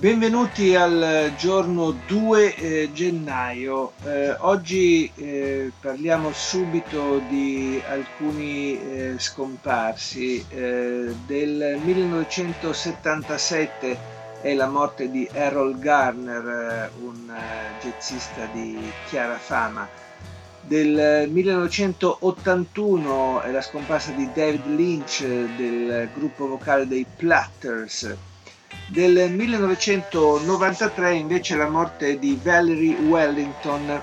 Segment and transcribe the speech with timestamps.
[0.00, 3.92] Benvenuti al giorno 2 eh, gennaio.
[4.02, 10.42] Eh, oggi eh, parliamo subito di alcuni eh, scomparsi.
[10.48, 13.98] Eh, del 1977
[14.40, 17.30] è la morte di Errol Garner, un
[17.82, 18.78] jazzista di
[19.10, 19.86] chiara fama.
[20.62, 28.28] Del 1981 è la scomparsa di David Lynch del gruppo vocale dei Platters
[28.90, 34.02] del 1993 invece la morte di Valerie Wellington,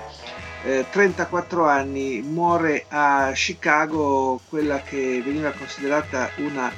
[0.64, 6.72] eh, 34 anni, muore a Chicago, quella che veniva considerata una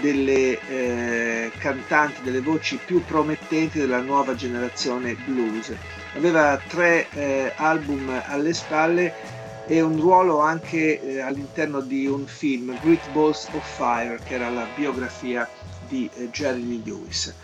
[0.00, 5.72] delle eh, cantanti, delle voci più promettenti della nuova generazione blues.
[6.16, 9.14] Aveva tre eh, album alle spalle
[9.66, 14.50] e un ruolo anche eh, all'interno di un film, Great Balls of Fire, che era
[14.50, 15.48] la biografia
[15.88, 17.34] di eh, Jerry Lewis.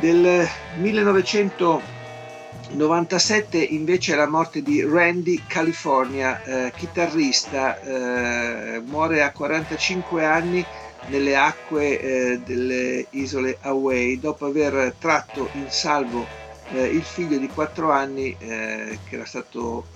[0.00, 10.64] Del 1997 invece la morte di Randy California, eh, chitarrista, eh, muore a 45 anni
[11.08, 16.26] nelle acque eh, delle isole Hawaii dopo aver tratto in salvo
[16.72, 19.86] eh, il figlio di 4 anni eh, che era stato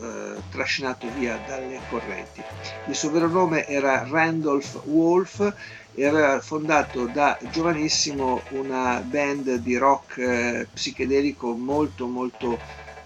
[0.51, 2.43] trascinato via dalle correnti.
[2.87, 5.53] Il suo vero nome era Randolph Wolf
[5.93, 12.59] e aveva fondato da giovanissimo una band di rock eh, psichedelico molto molto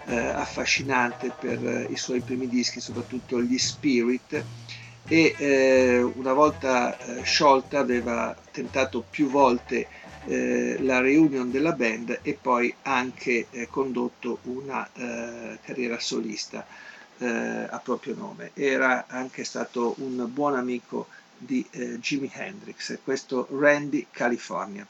[0.05, 4.43] eh, affascinante per eh, i suoi primi dischi, soprattutto gli Spirit
[5.07, 9.87] e eh, una volta eh, sciolta aveva tentato più volte
[10.23, 14.89] eh, la reunion della band e poi anche condotto una
[15.61, 16.65] carriera solista
[17.17, 18.51] a proprio nome.
[18.53, 21.07] Era anche stato un buon amico
[21.45, 24.85] di eh, Jimi Hendrix, questo Randy California.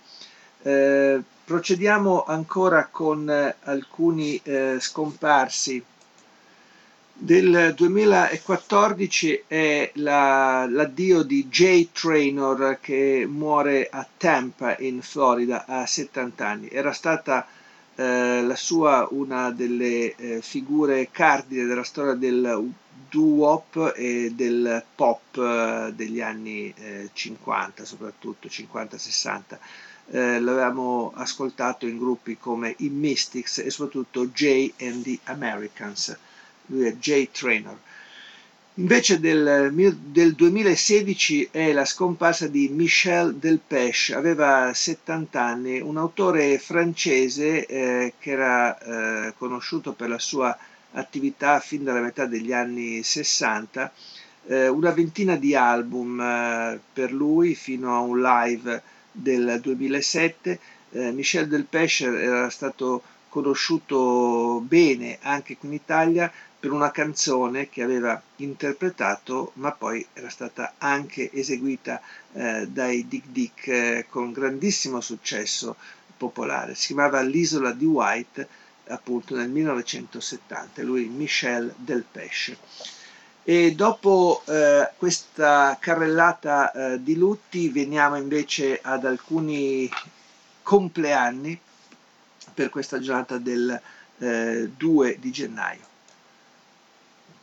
[0.63, 5.83] Eh, procediamo ancora con eh, alcuni eh, scomparsi.
[7.17, 15.85] Del 2014 è la, l'addio di Jay Traynor che muore a Tampa in Florida a
[15.85, 16.69] 70 anni.
[16.69, 17.47] Era stata
[17.95, 22.69] eh, la sua una delle eh, figure cardine della storia del
[23.09, 29.57] doo-wop e del pop eh, degli anni eh, 50, soprattutto 50-60.
[30.07, 36.15] Eh, l'avevamo ascoltato in gruppi come i Mystics e soprattutto Jay and the Americans.
[36.67, 37.77] Lui è Jay Trainer.
[38.77, 46.59] Invece del, del, 2016 è la scomparsa di Michel Delpech, aveva 70 anni, un autore
[46.59, 50.57] francese eh, che era eh, conosciuto per la sua
[50.95, 53.91] attività fin dalla metà degli anni 60,
[54.47, 60.59] eh, una ventina di album eh, per lui fino a un live del 2007.
[60.91, 67.83] Eh, Michel Delpech era stato conosciuto bene anche qui in Italia per una canzone che
[67.83, 72.01] aveva interpretato ma poi era stata anche eseguita
[72.33, 75.75] eh, dai Dick Dick eh, con grandissimo successo
[76.17, 76.75] popolare.
[76.75, 78.47] Si chiamava L'isola di White
[78.87, 82.57] appunto nel 1970, lui Michel Delpech.
[83.43, 89.89] E dopo eh, questa carrellata eh, di lutti veniamo invece ad alcuni
[90.63, 91.59] compleanni
[92.53, 93.79] per questa giornata del
[94.17, 95.93] eh, 2 di gennaio.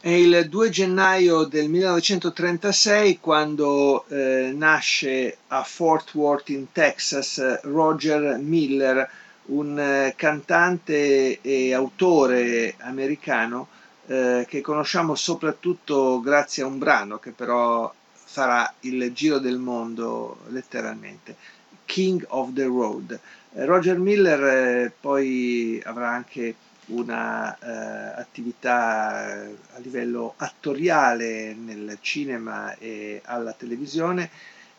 [0.01, 8.37] È il 2 gennaio del 1936 quando eh, nasce a Fort Worth in Texas Roger
[8.39, 9.09] Miller,
[9.47, 13.69] un eh, cantante e autore americano
[14.07, 20.39] eh, che conosciamo soprattutto grazie a un brano che però farà il giro del mondo
[20.49, 21.37] letteralmente,
[21.85, 23.19] King of the Road.
[23.55, 26.55] Eh, Roger Miller eh, poi avrà anche
[26.87, 34.31] un'attività eh, a livello attoriale nel cinema e alla televisione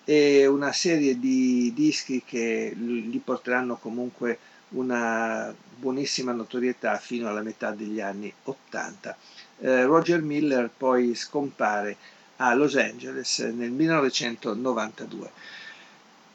[0.04, 4.38] e una serie di dischi che gli porteranno comunque
[4.74, 9.18] una buonissima notorietà fino alla metà degli anni 80.
[9.60, 11.98] Eh, Roger Miller poi scompare
[12.38, 15.32] a Los Angeles nel 1992.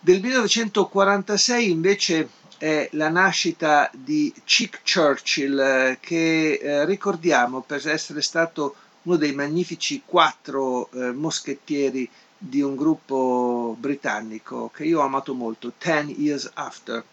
[0.00, 8.20] Del 1946 invece è la nascita di Chick Churchill eh, che eh, ricordiamo per essere
[8.20, 15.34] stato uno dei magnifici quattro eh, moschettieri di un gruppo britannico che io ho amato
[15.34, 17.04] molto, Ten Years After.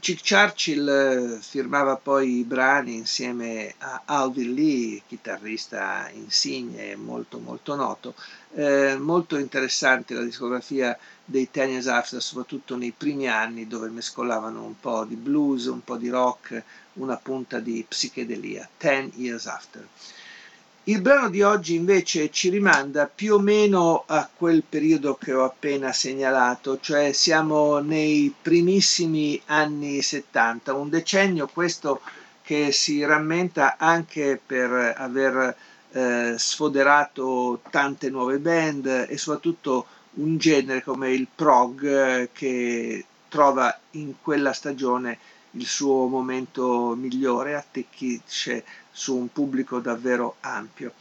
[0.00, 7.74] Chick Churchill eh, firmava poi i brani insieme a Alvin Lee, chitarrista insigne molto molto
[7.76, 8.14] noto.
[8.54, 14.64] Eh, molto interessante la discografia dei Ten Years After, soprattutto nei primi anni dove mescolavano
[14.64, 16.62] un po' di blues, un po' di rock,
[16.94, 18.66] una punta di psichedelia.
[18.78, 19.86] Ten Years After.
[20.90, 25.44] Il brano di oggi invece ci rimanda più o meno a quel periodo che ho
[25.44, 32.00] appena segnalato, cioè siamo nei primissimi anni 70, un decennio questo
[32.42, 35.56] che si rammenta anche per aver
[35.92, 43.78] eh, sfoderato tante nuove band e soprattutto un genere come il prog eh, che trova
[43.92, 45.18] in quella stagione
[45.52, 50.92] il suo momento migliore, attecchisce su un pubblico davvero ampio.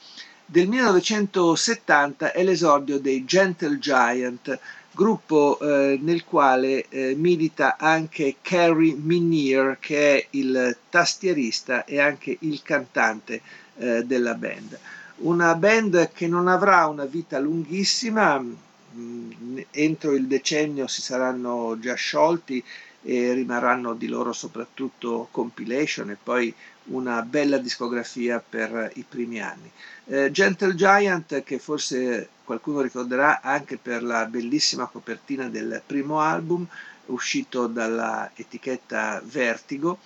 [0.45, 4.59] Del 1970 è l'esordio dei Gentle Giant,
[4.91, 12.35] gruppo eh, nel quale eh, milita anche Carrie Minier, che è il tastierista e anche
[12.41, 13.41] il cantante
[13.77, 14.79] eh, della band.
[15.17, 21.93] Una band che non avrà una vita lunghissima, mm, entro il decennio si saranno già
[21.93, 22.63] sciolti
[23.01, 26.53] e rimarranno di loro soprattutto compilation e poi
[26.85, 29.71] una bella discografia per i primi anni.
[30.05, 36.67] Eh, Gentle Giant, che forse qualcuno ricorderà anche per la bellissima copertina del primo album
[37.07, 39.99] uscito dalla etichetta Vertigo,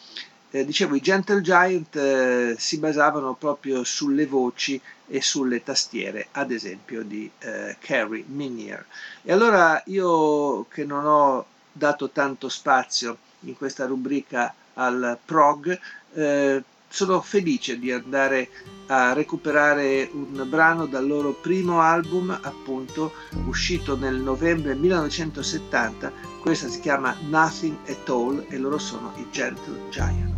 [0.52, 6.52] eh, dicevo i Gentle Giant eh, si basavano proprio sulle voci e sulle tastiere, ad
[6.52, 8.86] esempio di eh, Carrie Minier.
[9.24, 15.78] E allora io che non ho dato tanto spazio in questa rubrica al prog,
[16.14, 18.50] eh, sono felice di andare
[18.88, 23.14] a recuperare un brano dal loro primo album, appunto,
[23.48, 26.12] uscito nel novembre 1970.
[26.40, 30.33] Questa si chiama Nothing at All e loro sono i Gentle Giant.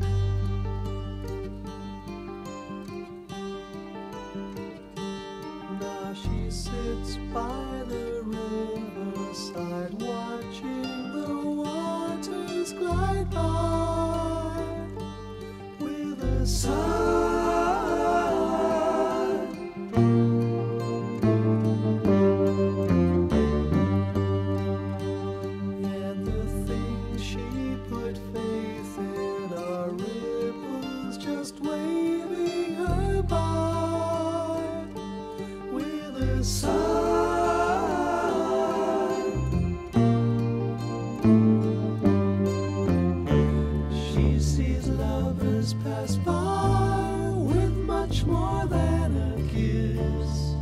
[48.26, 50.56] More than a kiss.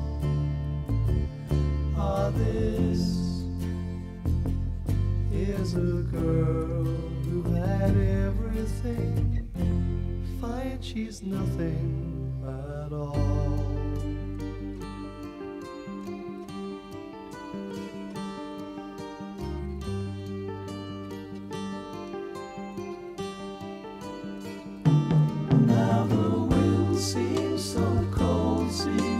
[1.97, 3.01] Ah, this
[5.31, 7.95] is a girl who had
[8.25, 9.47] everything.
[10.41, 13.52] Find she's nothing at all.
[28.11, 29.12] cozy.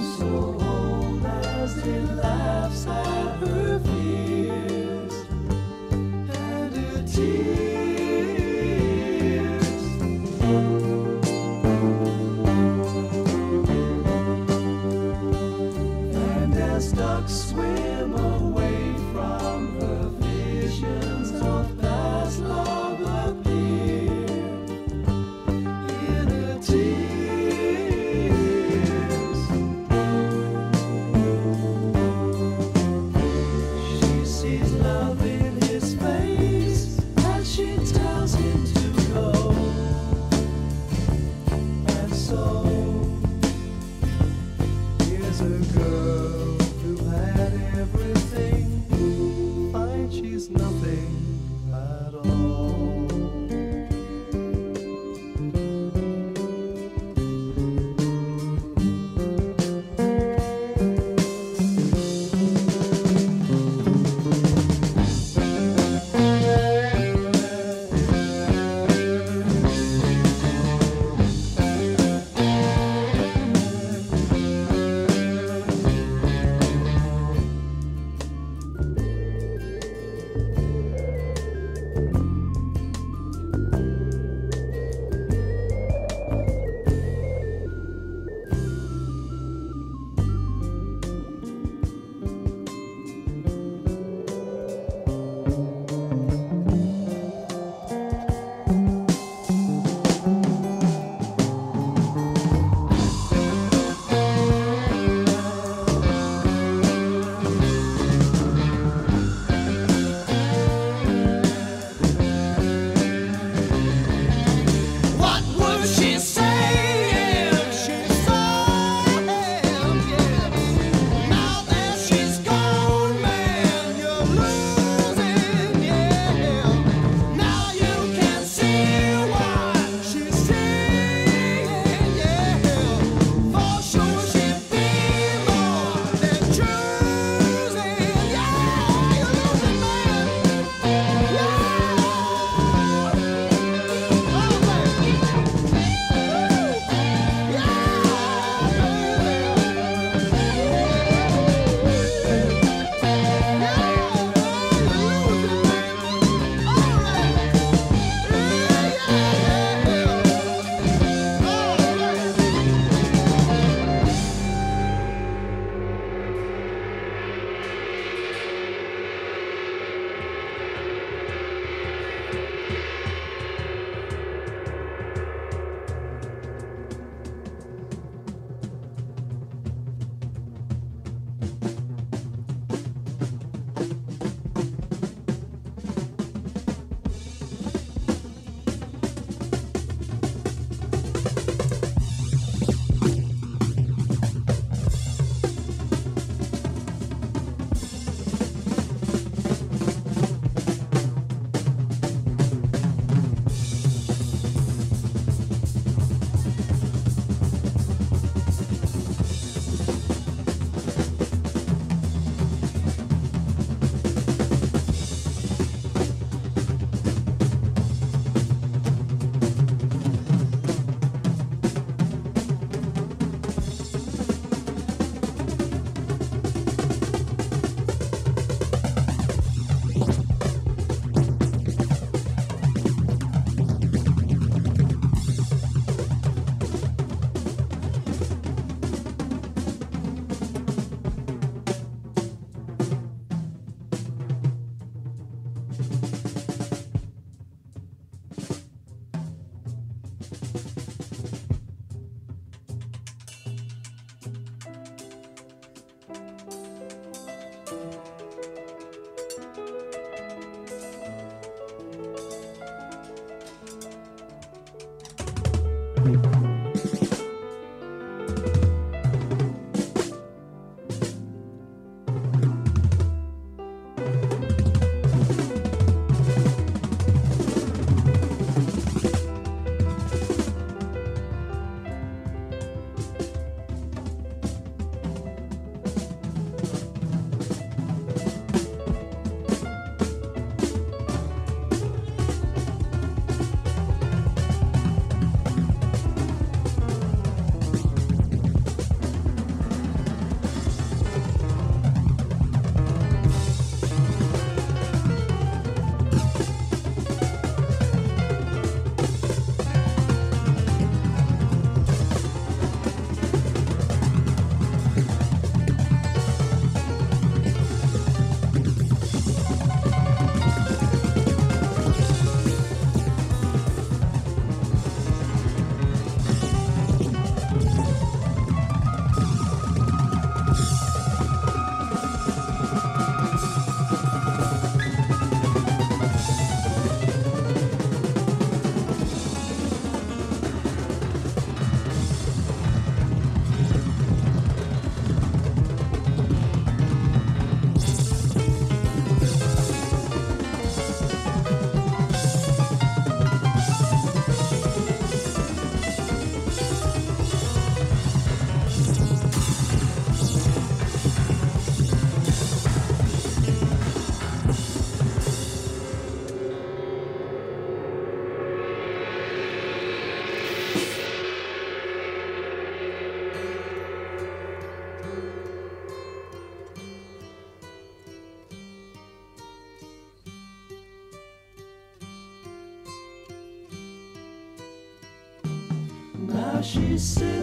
[386.93, 387.42] you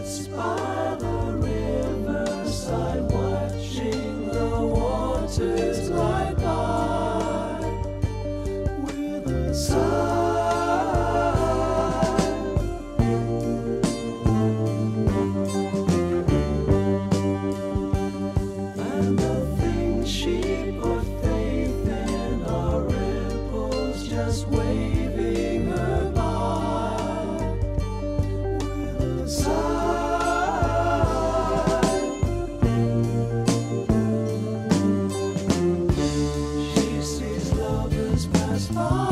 [38.77, 39.10] Oh.